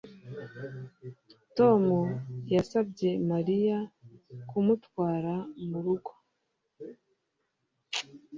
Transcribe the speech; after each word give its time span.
Tom 1.57 1.83
yasabye 2.55 3.09
Mariya 3.31 3.77
kumutwara 4.49 5.35
murugo 5.69 6.11